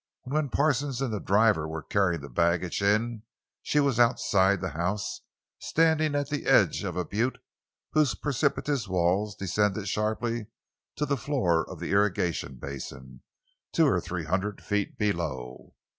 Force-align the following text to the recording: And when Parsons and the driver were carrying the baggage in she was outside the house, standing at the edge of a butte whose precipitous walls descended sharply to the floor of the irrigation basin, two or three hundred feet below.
And 0.25 0.33
when 0.33 0.49
Parsons 0.49 0.99
and 0.99 1.13
the 1.13 1.19
driver 1.19 1.67
were 1.67 1.83
carrying 1.83 2.21
the 2.21 2.27
baggage 2.29 2.81
in 2.81 3.21
she 3.61 3.79
was 3.79 3.99
outside 3.99 4.59
the 4.59 4.69
house, 4.71 5.21
standing 5.59 6.15
at 6.15 6.29
the 6.31 6.47
edge 6.47 6.83
of 6.83 6.95
a 6.97 7.05
butte 7.05 7.37
whose 7.91 8.15
precipitous 8.15 8.87
walls 8.87 9.35
descended 9.35 9.87
sharply 9.87 10.47
to 10.95 11.05
the 11.05 11.17
floor 11.17 11.69
of 11.69 11.79
the 11.79 11.91
irrigation 11.91 12.55
basin, 12.55 13.21
two 13.73 13.85
or 13.85 14.01
three 14.01 14.23
hundred 14.23 14.63
feet 14.63 14.97
below. 14.97 15.75